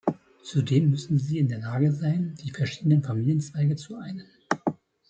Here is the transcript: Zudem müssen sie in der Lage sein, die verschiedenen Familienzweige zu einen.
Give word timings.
Zudem 0.41 0.89
müssen 0.89 1.19
sie 1.19 1.37
in 1.37 1.47
der 1.47 1.59
Lage 1.59 1.91
sein, 1.91 2.33
die 2.41 2.49
verschiedenen 2.49 3.03
Familienzweige 3.03 3.75
zu 3.75 3.97
einen. 3.97 4.25